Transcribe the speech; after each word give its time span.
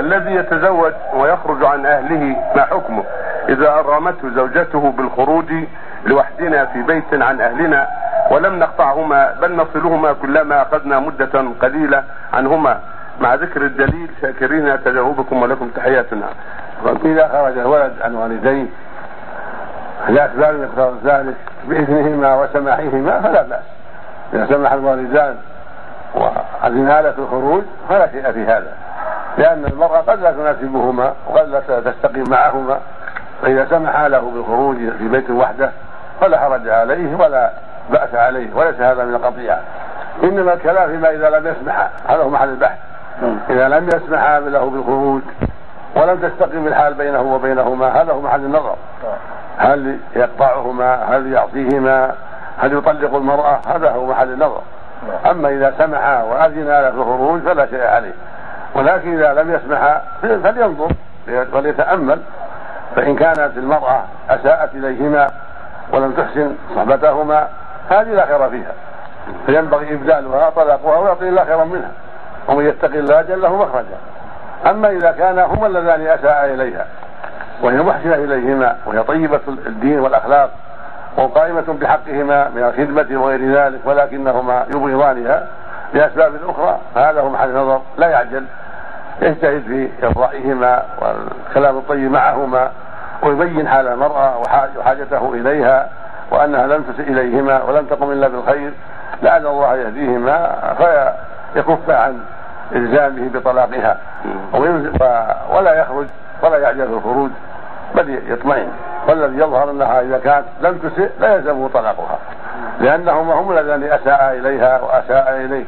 الذي 0.00 0.34
يتزوج 0.34 0.92
ويخرج 1.14 1.64
عن 1.64 1.86
أهله 1.86 2.36
ما 2.56 2.62
حكمه؟ 2.62 3.04
إذا 3.48 3.68
ارغمته 3.68 4.30
زوجته 4.34 4.92
بالخروج 4.96 5.52
لوحدنا 6.06 6.64
في 6.66 6.82
بيت 6.82 7.22
عن 7.22 7.40
أهلنا 7.40 7.88
ولم 8.30 8.58
نقطعهما 8.58 9.34
بل 9.40 9.56
نصلهما 9.56 10.12
كلما 10.12 10.62
أخذنا 10.62 10.98
مدة 10.98 11.44
قليلة 11.62 12.04
عنهما. 12.32 12.80
مع 13.20 13.34
ذكر 13.34 13.62
الدليل 13.62 14.10
شاكرين 14.22 14.84
تجاوبكم 14.84 15.42
ولكم 15.42 15.68
تحياتنا. 15.68 16.26
إذا 17.04 17.28
خرج 17.28 17.58
الولد 17.58 17.92
عن 18.02 18.14
والديه 18.14 18.66
لأسباب 20.08 20.60
يقتضي 20.62 21.10
ذلك 21.10 21.36
بإذنهما 21.64 22.34
وسماحهما 22.34 23.20
فلا 23.20 23.42
بأس. 23.42 23.64
إذا 24.34 24.46
سمح 24.46 24.72
الوالدان 24.72 25.36
وأذنا 26.14 27.02
له 27.02 27.14
الخروج 27.18 27.62
فلا 27.88 28.06
شيء 28.12 28.32
في 28.32 28.44
هذا. 28.44 28.72
لأن 29.38 29.64
المرأة 29.64 30.00
قد 30.00 30.20
لا 30.20 30.32
تناسبهما 30.32 31.14
وقد 31.26 31.48
لا 31.48 31.60
تستقيم 31.80 32.24
معهما 32.30 32.78
فإذا 33.42 33.66
سمح 33.70 34.00
له 34.00 34.20
بالخروج 34.20 34.76
في 34.76 35.08
بيت 35.08 35.30
وحده 35.30 35.70
فلا 36.20 36.40
حرج 36.40 36.68
عليه 36.68 37.16
ولا 37.16 37.50
بأس 37.90 38.14
عليه 38.14 38.54
وليس 38.54 38.80
هذا 38.80 39.04
من 39.04 39.14
القطيعة. 39.14 39.60
إنما 40.22 40.52
الكلام 40.52 40.90
فيما 40.90 41.10
إذا 41.10 41.30
لم 41.30 41.46
يسمح 41.46 41.90
هذا 42.08 42.22
هو 42.22 42.30
محل 42.30 42.48
البحث. 42.48 42.78
إذا 43.50 43.68
لم 43.68 43.88
يسمح 43.88 44.30
له 44.30 44.70
بالخروج 44.70 45.22
ولم 45.96 46.18
تستقم 46.18 46.66
الحال 46.66 46.94
بينه 46.94 47.34
وبينهما 47.34 48.02
هذا 48.02 48.12
هو 48.12 48.20
محل 48.20 48.40
النظر. 48.40 48.76
هل 49.58 49.98
يقطعهما؟ 50.16 50.94
هل 50.94 51.32
يعصيهما 51.32 52.14
هل 52.58 52.78
يطلق 52.78 53.14
المرأة؟ 53.14 53.58
هذا 53.66 53.90
هو 53.90 54.06
محل 54.06 54.28
النظر. 54.28 54.62
أما 55.30 55.48
إذا 55.48 55.74
سمح 55.78 56.22
وأذن 56.22 56.66
له 56.66 56.90
في 56.90 56.96
الخروج 56.96 57.40
فلا 57.40 57.66
شيء 57.66 57.86
عليه. 57.86 58.12
ولكن 58.80 59.22
إذا 59.22 59.42
لم 59.42 59.54
يسمح 59.54 60.00
فلينظر 60.22 60.88
وليتأمل. 61.52 62.20
فإن 62.96 63.16
كانت 63.16 63.50
المرأة 63.56 64.02
أساءت 64.30 64.74
إليهما 64.74 65.26
ولم 65.92 66.12
تحسن 66.12 66.54
صحبتهما 66.76 67.48
هذه 67.90 68.08
لا 68.08 68.26
خير 68.26 68.50
فيها. 68.50 68.72
فينبغي 69.46 69.94
إبدالها 69.94 70.50
طلاقها 70.50 70.98
ويعطي 70.98 71.28
الله 71.28 71.44
خيرا 71.44 71.64
منها. 71.64 71.90
ومن 72.48 72.66
يتق 72.66 72.94
الله 72.94 73.22
جل 73.22 73.42
له 73.42 73.56
مخرجا. 73.56 73.98
أما 74.66 74.90
إذا 74.90 75.10
كان 75.12 75.38
هما 75.38 75.66
اللذان 75.66 76.06
أساء 76.06 76.44
إليها 76.44 76.86
وهي 77.62 77.76
محسنة 77.76 78.14
إليهما 78.14 78.76
وهي 78.86 79.02
طيبة 79.02 79.40
الدين 79.48 80.00
والأخلاق 80.00 80.50
وقائمة 81.16 81.76
بحقهما 81.80 82.48
من 82.48 82.62
الخدمة 82.62 83.22
وغير 83.22 83.54
ذلك 83.54 83.80
ولكنهما 83.84 84.66
يبغضانها 84.74 85.46
لأسباب 85.94 86.32
أخرى 86.48 86.78
فهذا 86.94 87.20
هو 87.20 87.28
محل 87.28 87.54
نظر 87.54 87.80
لا 87.98 88.08
يعجل. 88.08 88.44
يجتهد 89.22 89.62
في 89.62 89.88
إرضائهما 90.02 90.82
والكلام 91.00 91.76
الطيب 91.76 92.10
معهما 92.10 92.70
ويبين 93.22 93.68
حال 93.68 93.88
المرأة 93.88 94.38
وحاجته 94.78 95.32
إليها 95.34 95.88
وأنها 96.30 96.66
لم 96.66 96.82
تسئ 96.82 97.02
إليهما 97.02 97.62
ولم 97.62 97.86
تقم 97.86 98.10
إلا 98.10 98.28
بالخير. 98.28 98.72
لعل 99.22 99.46
الله 99.46 99.76
يهديهما 99.76 100.56
فيكف 100.78 101.90
عن 101.90 102.20
إلزامه 102.72 103.30
بطلاقها. 103.34 103.96
ولا 105.52 105.74
يخرج 105.74 106.06
ولا 106.42 106.58
يعجل 106.58 106.82
الخروج 106.82 107.30
بل 107.94 108.18
يطمئن. 108.28 108.68
والذي 109.08 109.36
يظهر 109.36 109.70
أنها 109.70 110.00
إذا 110.00 110.18
كانت 110.18 110.44
لم 110.60 110.78
تسئ 110.78 111.10
لا 111.20 111.34
يلزمه 111.34 111.68
طلاقها 111.68 112.18
لأنهما 112.80 113.34
هم 113.34 113.50
اللذان 113.50 113.82
أساء 113.82 114.36
إليها 114.38 114.80
وأساء 114.80 115.36
إليه 115.36 115.64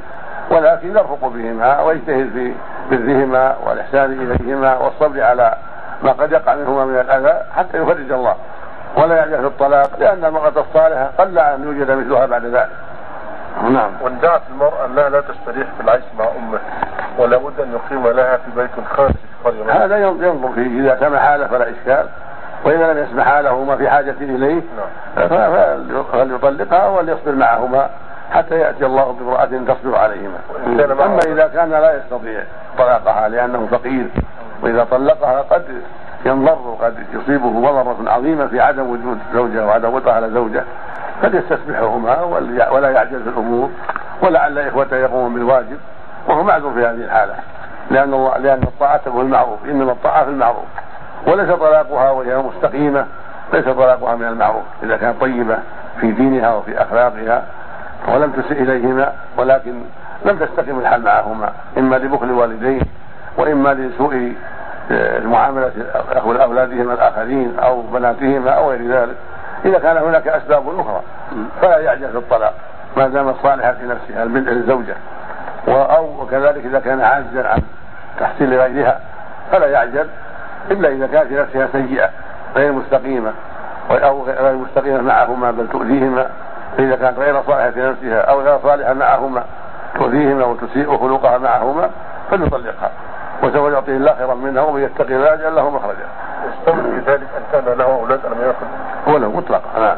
ولكن 0.51 0.89
يرفق 0.89 1.29
بهما 1.29 1.81
ويجتهد 1.81 2.31
في 2.33 2.55
برهما 2.97 3.57
والإحسان 3.67 4.13
إليهما 4.13 4.77
والصبر 4.77 5.23
على 5.23 5.55
ما 6.03 6.13
قد 6.13 6.33
يقع 6.33 6.55
منهما 6.55 6.85
من 6.85 6.99
الأذى 7.01 7.43
حتى 7.57 7.79
يفرج 7.79 8.13
الله. 8.13 8.37
ولا 8.97 9.17
يعجل 9.17 9.41
في 9.41 9.47
الطلاق 9.47 9.91
لأن 9.99 10.25
المرأة 10.25 10.53
الصالحة 10.57 11.11
قل 11.19 11.39
أن 11.39 11.63
يوجد 11.65 11.91
مثلها 11.91 12.27
بعد 12.27 12.45
ذلك. 12.45 12.71
نعم. 13.63 13.91
وان 14.01 14.19
دعت 14.21 14.43
المرأة 14.51 14.87
انها 14.87 15.09
لا 15.09 15.21
تستريح 15.21 15.67
في 15.77 15.85
العيش 15.85 16.03
مع 16.19 16.25
أمه 16.25 16.59
ولا 17.19 17.37
بد 17.37 17.61
أن 17.61 17.73
يقيم 17.73 18.09
لها 18.09 18.37
في 18.37 18.51
بيت 18.57 18.71
خارج 18.97 19.15
قرية 19.45 19.85
هذا 19.85 19.99
ينظر 19.99 20.53
فيه 20.55 20.81
إذا 20.81 20.97
سمح 21.01 21.29
له 21.29 21.47
فلا 21.47 21.71
إشكال. 21.71 22.07
وإذا 22.65 22.93
لم 22.93 22.99
يسمح 22.99 23.39
له 23.39 23.65
ما 23.65 23.77
في 23.77 23.91
حاجة 23.91 24.15
إليه 24.21 24.63
نعم. 25.17 25.69
فليطلقها 26.13 26.89
وليصبر 26.89 27.33
معهما. 27.33 27.91
حتى 28.33 28.55
يأتي 28.55 28.87
الله 28.87 29.13
بامرأة 29.13 29.75
تصبر 29.75 29.97
عليهما. 29.97 30.39
أما 30.93 31.19
إذا 31.27 31.51
كان 31.55 31.71
لا 31.71 31.97
يستطيع 31.97 32.45
طلاقها 32.79 33.29
لأنه 33.29 33.69
فقير 33.71 34.07
وإذا 34.63 34.85
طلقها 34.85 35.41
قد 35.41 35.65
ينضر 36.25 36.77
قد 36.81 36.95
يصيبه 37.15 37.51
مضرة 37.51 38.11
عظيمة 38.11 38.47
في 38.47 38.61
عدم 38.61 38.91
وجود 38.91 39.19
زوجة 39.35 39.67
وعدم 39.67 39.95
وطأ 39.95 40.13
على 40.13 40.31
زوجة 40.31 40.65
قد 41.23 41.35
يستسمحهما 41.35 42.23
ولا 42.71 42.91
يعجل 42.91 43.23
في 43.23 43.29
الأمور 43.29 43.71
ولعل 44.23 44.59
إخوته 44.59 44.97
يقومون 44.97 45.35
بالواجب 45.35 45.79
وهو 46.29 46.43
معذور 46.43 46.73
في 46.73 46.81
هذه 46.81 47.05
الحالة. 47.05 47.35
لأن 47.91 48.15
الله 48.15 48.39
لأن 48.39 48.63
الطاعة 48.63 48.97
تقول 48.97 49.25
المعروف 49.25 49.59
إنما 49.65 49.93
الطاعة 49.93 50.25
في 50.25 50.31
المعروف. 50.31 50.65
وليس 51.27 51.51
طلاقها 51.51 52.11
وهي 52.11 52.37
مستقيمة 52.37 53.07
ليس 53.53 53.65
طلاقها 53.65 54.17
من 54.17 54.27
المعروف. 54.27 54.63
إذا 54.83 54.97
كانت 54.97 55.21
طيبة 55.21 55.59
في 56.01 56.13
دينها 56.13 56.55
وفي 56.55 56.83
أخلاقها 56.83 57.45
ولم 58.09 58.33
تسئ 58.33 58.63
إليهما 58.63 59.13
ولكن 59.37 59.75
لم 60.25 60.39
تستقم 60.39 60.79
الحال 60.79 61.03
معهما 61.03 61.53
إما 61.79 61.97
لبخل 61.97 62.27
الوالدين 62.27 62.83
وإما 63.37 63.75
لسوء 63.75 64.35
آه، 64.93 65.19
المعاملة 65.19 65.73
أولادهما 66.17 66.95
الآخرين 66.95 67.59
أو 67.59 67.83
بناتهما 67.83 68.51
أو 68.51 68.71
غير 68.71 68.89
ذلك. 68.89 69.17
إذا 69.65 69.79
كان 69.79 69.97
هناك 69.97 70.29
أسباب 70.29 70.81
أخرى 70.81 71.01
فلا 71.61 71.79
يعجل 71.79 72.09
في 72.09 72.19
الطلاق. 72.19 72.55
ما 72.97 73.09
دامت 73.09 73.35
صالحة 73.43 73.73
في 73.73 73.87
نفسها 73.87 74.23
البنت 74.23 74.49
للزوجة 74.49 74.95
أو 75.69 76.27
كذلك 76.31 76.67
إذا 76.67 76.81
كان 76.81 77.01
عاجزا 77.01 77.49
عن 77.49 77.63
تحصيل 78.21 78.61
غيرها 78.61 79.01
فلا 79.53 79.67
يعجل. 79.67 80.07
إلا 80.71 80.89
إذا 80.89 81.07
كانت 81.07 81.27
في 81.27 81.39
نفسها 81.39 81.69
سيئة 81.73 82.11
غير 82.57 82.73
مستقيمة 82.73 83.33
أو 83.91 84.25
غير 84.25 84.55
مستقيمة 84.55 85.01
معهما 85.01 85.51
بل 85.51 85.69
تؤذيهما. 85.69 86.27
فإذا 86.77 86.97
كانت 86.97 87.19
غير 87.19 87.43
صالحة 87.43 87.71
في 87.71 87.81
نفسها 87.81 88.21
أو 88.21 88.41
غير 88.41 88.59
صالحة 88.63 88.93
معهما 88.93 89.45
تؤذيهما 89.95 90.45
وتسيء 90.45 90.99
خلقها 90.99 91.39
معهما 91.39 91.91
فليطلقها 92.31 92.91
وسوف 93.43 93.73
يعطيه 93.73 93.97
الله 93.97 94.15
خيرا 94.15 94.35
منها 94.35 94.63
ومن 94.63 94.83
يتقي 94.83 95.15
الله 95.15 95.35
يجعل 95.35 95.57
له 95.57 95.71
مخرجا. 95.71 96.07
يستمر 96.49 96.83
في 96.83 97.11
ذلك 97.11 97.27
أن 97.37 97.43
كان 97.53 97.79
له 97.79 97.85
أولاد 97.85 98.21
يكن؟ 98.25 98.67
هو 99.09 99.17
له 99.17 99.31
مطلقا 99.31 99.81
نعم. 99.81 99.97